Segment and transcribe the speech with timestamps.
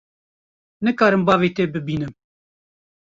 [0.83, 2.13] Nikarim bavê te bibînim.